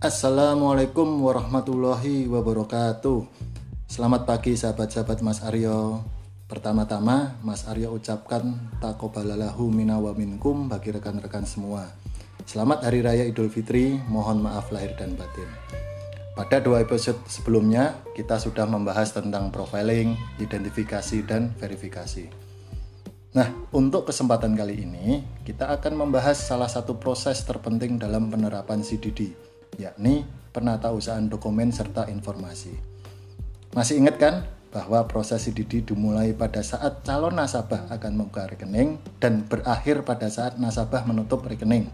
Assalamualaikum 0.00 1.28
warahmatullahi 1.28 2.24
wabarakatuh. 2.24 3.20
Selamat 3.84 4.24
pagi 4.24 4.56
sahabat-sahabat 4.56 5.20
Mas 5.20 5.44
Aryo. 5.44 6.00
Pertama-tama 6.48 7.36
Mas 7.44 7.68
Aryo 7.68 7.92
ucapkan 7.92 8.40
takobalalahu 8.80 9.68
mina 9.68 10.00
wa 10.00 10.16
minkum 10.16 10.72
bagi 10.72 10.96
rekan-rekan 10.96 11.44
semua. 11.44 11.84
Selamat 12.48 12.88
Hari 12.88 13.04
Raya 13.04 13.28
Idul 13.28 13.52
Fitri, 13.52 14.00
mohon 14.08 14.40
maaf 14.40 14.72
lahir 14.72 14.96
dan 14.96 15.20
batin. 15.20 15.52
Pada 16.32 16.64
dua 16.64 16.80
episode 16.80 17.20
sebelumnya 17.28 18.00
kita 18.16 18.40
sudah 18.40 18.64
membahas 18.64 19.12
tentang 19.12 19.52
profiling, 19.52 20.16
identifikasi, 20.40 21.28
dan 21.28 21.52
verifikasi. 21.60 22.24
Nah, 23.36 23.52
untuk 23.76 24.08
kesempatan 24.08 24.56
kali 24.56 24.80
ini, 24.80 25.20
kita 25.44 25.68
akan 25.76 26.08
membahas 26.08 26.40
salah 26.40 26.72
satu 26.72 26.96
proses 26.96 27.44
terpenting 27.44 28.00
dalam 28.00 28.32
penerapan 28.32 28.80
CDD, 28.80 29.49
yakni 29.80 30.28
penatausahaan 30.52 31.30
dokumen 31.30 31.72
serta 31.72 32.10
informasi. 32.12 32.76
Masih 33.72 34.02
ingat 34.02 34.16
kan 34.20 34.34
bahwa 34.70 35.06
proses 35.08 35.46
CDD 35.46 35.82
dimulai 35.82 36.36
pada 36.36 36.62
saat 36.62 37.02
calon 37.02 37.34
nasabah 37.34 37.90
akan 37.90 38.12
membuka 38.14 38.46
rekening 38.46 39.00
dan 39.18 39.46
berakhir 39.46 40.02
pada 40.06 40.28
saat 40.28 40.60
nasabah 40.60 41.06
menutup 41.06 41.42
rekening. 41.46 41.88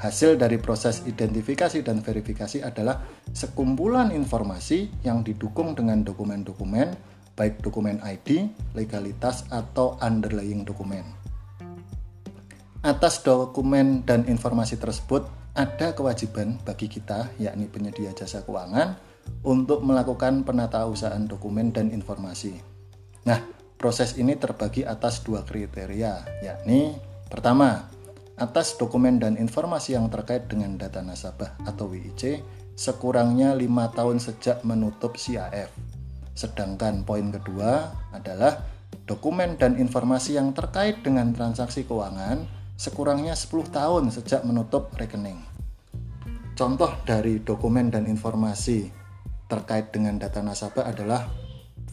Hasil 0.00 0.40
dari 0.40 0.56
proses 0.56 1.04
identifikasi 1.04 1.84
dan 1.84 2.00
verifikasi 2.00 2.64
adalah 2.64 3.04
sekumpulan 3.36 4.14
informasi 4.14 5.04
yang 5.04 5.20
didukung 5.20 5.76
dengan 5.76 6.00
dokumen-dokumen 6.00 7.10
baik 7.40 7.64
dokumen 7.64 8.04
ID, 8.04 8.52
legalitas, 8.76 9.48
atau 9.48 9.96
underlying 10.04 10.68
dokumen. 10.68 11.08
Atas 12.84 13.24
dokumen 13.24 14.04
dan 14.04 14.28
informasi 14.28 14.76
tersebut, 14.76 15.24
ada 15.54 15.92
kewajiban 15.96 16.58
bagi 16.62 16.86
kita, 16.86 17.32
yakni 17.40 17.66
penyedia 17.66 18.14
jasa 18.14 18.42
keuangan, 18.46 18.96
untuk 19.44 19.82
melakukan 19.82 20.42
penatausahaan 20.46 21.26
dokumen 21.26 21.74
dan 21.74 21.90
informasi. 21.90 22.58
Nah, 23.26 23.40
proses 23.76 24.16
ini 24.16 24.34
terbagi 24.38 24.86
atas 24.86 25.22
dua 25.22 25.42
kriteria, 25.42 26.44
yakni 26.44 26.96
pertama, 27.28 27.88
atas 28.40 28.80
dokumen 28.80 29.20
dan 29.20 29.36
informasi 29.36 29.94
yang 29.96 30.08
terkait 30.08 30.48
dengan 30.48 30.80
data 30.80 31.04
nasabah 31.04 31.60
atau 31.68 31.92
WIC 31.92 32.40
sekurangnya 32.72 33.52
lima 33.52 33.92
tahun 33.92 34.16
sejak 34.16 34.64
menutup 34.64 35.20
CAF 35.20 35.68
Sedangkan 36.40 37.04
poin 37.04 37.28
kedua 37.28 37.92
adalah 38.16 38.64
dokumen 39.04 39.60
dan 39.60 39.76
informasi 39.76 40.40
yang 40.40 40.56
terkait 40.56 41.04
dengan 41.04 41.36
transaksi 41.36 41.84
keuangan 41.84 42.48
sekurangnya 42.80 43.36
10 43.36 43.76
tahun 43.76 44.08
sejak 44.08 44.48
menutup 44.48 44.88
rekening. 44.96 45.36
Contoh 46.56 46.96
dari 47.04 47.44
dokumen 47.44 47.92
dan 47.92 48.08
informasi 48.08 48.88
terkait 49.52 49.92
dengan 49.92 50.16
data 50.16 50.40
nasabah 50.40 50.88
adalah 50.88 51.28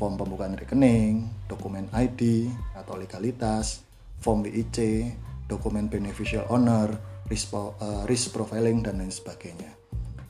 form 0.00 0.16
pembukaan 0.16 0.56
rekening, 0.56 1.28
dokumen 1.44 1.84
ID 1.92 2.48
atau 2.72 2.96
legalitas, 2.96 3.84
form 4.24 4.48
WIC, 4.48 5.04
dokumen 5.44 5.92
beneficial 5.92 6.48
owner, 6.48 6.96
risk, 7.28 7.52
uh, 7.52 8.08
risk 8.08 8.32
profiling, 8.32 8.80
dan 8.80 9.04
lain 9.04 9.12
sebagainya. 9.12 9.76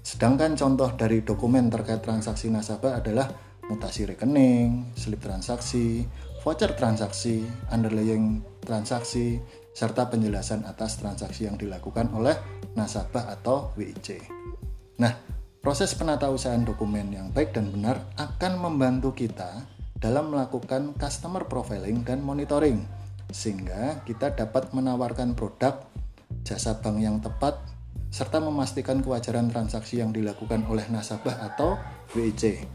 Sedangkan 0.02 0.58
contoh 0.58 0.90
dari 0.98 1.22
dokumen 1.22 1.70
terkait 1.70 2.02
transaksi 2.02 2.50
nasabah 2.50 2.98
adalah 2.98 3.30
mutasi 3.70 4.02
rekening, 4.02 4.90
slip 4.98 5.22
transaksi, 5.22 6.02
voucher 6.42 6.74
transaksi, 6.74 7.46
underlying 7.70 8.42
transaksi, 8.66 9.38
serta 9.80 10.12
penjelasan 10.12 10.68
atas 10.68 11.00
transaksi 11.00 11.48
yang 11.48 11.56
dilakukan 11.56 12.12
oleh 12.12 12.36
nasabah 12.76 13.32
atau 13.32 13.72
WIC. 13.80 14.20
Nah, 15.00 15.16
proses 15.64 15.96
penatausahaan 15.96 16.60
dokumen 16.60 17.08
yang 17.08 17.32
baik 17.32 17.56
dan 17.56 17.72
benar 17.72 18.04
akan 18.20 18.60
membantu 18.60 19.16
kita 19.16 19.64
dalam 19.96 20.36
melakukan 20.36 20.92
customer 21.00 21.48
profiling 21.48 22.04
dan 22.04 22.20
monitoring 22.20 22.84
sehingga 23.32 24.04
kita 24.04 24.36
dapat 24.36 24.68
menawarkan 24.76 25.32
produk 25.32 25.80
jasa 26.44 26.76
bank 26.84 27.00
yang 27.00 27.16
tepat 27.24 27.56
serta 28.12 28.36
memastikan 28.36 29.00
kewajaran 29.00 29.48
transaksi 29.48 30.04
yang 30.04 30.12
dilakukan 30.12 30.60
oleh 30.68 30.84
nasabah 30.92 31.40
atau 31.40 31.80
WIC. 32.12 32.68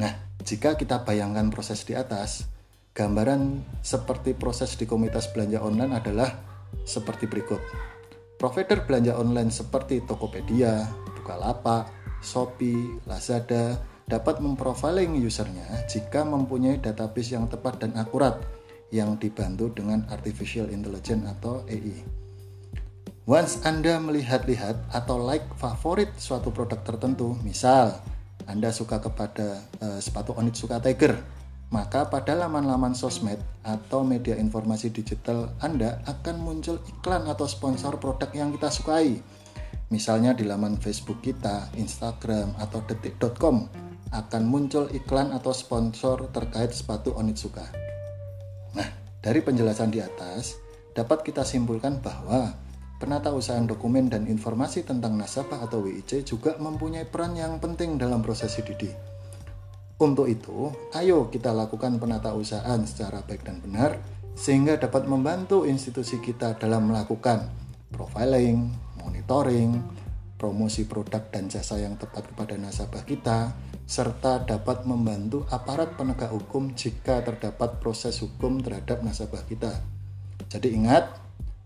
Nah, 0.00 0.24
jika 0.40 0.80
kita 0.80 1.04
bayangkan 1.04 1.52
proses 1.52 1.84
di 1.84 1.92
atas, 1.92 2.53
gambaran 2.94 3.66
seperti 3.82 4.38
proses 4.38 4.78
di 4.78 4.86
komunitas 4.86 5.26
belanja 5.34 5.58
online 5.58 5.98
adalah 5.98 6.30
seperti 6.86 7.26
berikut. 7.26 7.58
Provider 8.38 8.86
belanja 8.86 9.18
online 9.18 9.50
seperti 9.50 10.06
Tokopedia, 10.06 10.86
Bukalapak, 11.18 11.90
Shopee, 12.22 13.02
Lazada 13.10 13.82
dapat 14.06 14.38
memprofiling 14.38 15.18
usernya 15.18 15.66
jika 15.90 16.22
mempunyai 16.22 16.78
database 16.78 17.34
yang 17.34 17.50
tepat 17.50 17.82
dan 17.82 17.98
akurat 17.98 18.38
yang 18.94 19.18
dibantu 19.18 19.74
dengan 19.74 20.06
Artificial 20.06 20.70
Intelligence 20.70 21.26
atau 21.26 21.66
AI. 21.66 21.98
Once 23.24 23.58
Anda 23.64 23.98
melihat-lihat 23.98 24.94
atau 24.94 25.18
like 25.18 25.48
favorit 25.58 26.12
suatu 26.20 26.52
produk 26.52 26.78
tertentu, 26.84 27.34
misal 27.42 27.96
anda 28.44 28.68
suka 28.68 29.00
kepada 29.00 29.64
uh, 29.80 29.96
sepatu 30.04 30.36
Onitsuka 30.36 30.76
Tiger, 30.76 31.16
maka 31.74 32.06
pada 32.06 32.38
laman-laman 32.38 32.94
sosmed 32.94 33.42
atau 33.66 34.06
media 34.06 34.38
informasi 34.38 34.94
digital 34.94 35.50
Anda 35.58 35.98
akan 36.06 36.38
muncul 36.38 36.78
iklan 36.86 37.26
atau 37.26 37.50
sponsor 37.50 37.98
produk 37.98 38.30
yang 38.30 38.54
kita 38.54 38.70
sukai. 38.70 39.18
Misalnya 39.90 40.38
di 40.38 40.46
laman 40.46 40.78
Facebook 40.78 41.18
kita, 41.18 41.74
Instagram, 41.74 42.54
atau 42.62 42.78
detik.com 42.86 43.66
akan 44.14 44.42
muncul 44.46 44.86
iklan 44.94 45.34
atau 45.34 45.50
sponsor 45.50 46.30
terkait 46.30 46.70
sepatu 46.70 47.10
Onitsuka. 47.18 47.66
Nah, 48.78 48.86
dari 49.18 49.42
penjelasan 49.42 49.90
di 49.90 49.98
atas, 49.98 50.54
dapat 50.94 51.26
kita 51.26 51.42
simpulkan 51.42 51.98
bahwa 51.98 52.54
Penatausahaan 52.94 53.66
dokumen 53.66 54.06
dan 54.08 54.24
informasi 54.30 54.86
tentang 54.86 55.18
nasabah 55.18 55.66
atau 55.66 55.82
WIC 55.82 56.24
juga 56.24 56.54
mempunyai 56.56 57.04
peran 57.04 57.34
yang 57.34 57.58
penting 57.60 57.98
dalam 58.00 58.22
proses 58.22 58.54
CDD. 58.54 59.13
Untuk 59.94 60.26
itu, 60.26 60.74
ayo 60.90 61.30
kita 61.30 61.54
lakukan 61.54 62.02
penatausahaan 62.02 62.82
secara 62.82 63.22
baik 63.22 63.46
dan 63.46 63.62
benar 63.62 64.02
sehingga 64.34 64.74
dapat 64.74 65.06
membantu 65.06 65.62
institusi 65.62 66.18
kita 66.18 66.58
dalam 66.58 66.90
melakukan 66.90 67.46
profiling, 67.94 68.74
monitoring, 68.98 69.78
promosi 70.34 70.90
produk 70.90 71.30
dan 71.30 71.46
jasa 71.46 71.78
yang 71.78 71.94
tepat 71.94 72.26
kepada 72.34 72.58
nasabah 72.58 73.06
kita, 73.06 73.54
serta 73.86 74.42
dapat 74.42 74.82
membantu 74.82 75.46
aparat 75.54 75.94
penegak 75.94 76.34
hukum 76.34 76.74
jika 76.74 77.22
terdapat 77.22 77.78
proses 77.78 78.18
hukum 78.18 78.58
terhadap 78.58 79.06
nasabah 79.06 79.46
kita. 79.46 79.78
Jadi 80.50 80.74
ingat, 80.74 81.14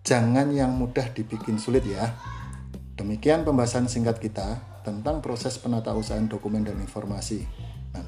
jangan 0.04 0.52
yang 0.52 0.76
mudah 0.76 1.08
dibikin 1.16 1.56
sulit 1.56 1.88
ya. 1.88 2.12
Demikian 3.00 3.48
pembahasan 3.48 3.88
singkat 3.88 4.20
kita 4.20 4.60
tentang 4.84 5.24
proses 5.24 5.56
penatausahaan 5.56 6.28
dokumen 6.28 6.66
dan 6.66 6.76
informasi. 6.76 7.48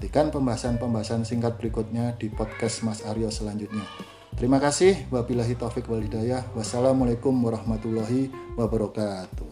Nantikan 0.00 0.32
pembahasan-pembahasan 0.32 1.28
singkat 1.28 1.60
berikutnya 1.60 2.16
di 2.16 2.32
podcast 2.32 2.88
Mas 2.88 3.04
Aryo 3.04 3.28
selanjutnya. 3.28 3.84
Terima 4.32 4.56
kasih. 4.56 4.96
Wabillahi 5.12 5.60
taufik 5.60 5.84
walhidayah. 5.92 6.56
Wassalamualaikum 6.56 7.36
warahmatullahi 7.36 8.32
wabarakatuh. 8.56 9.49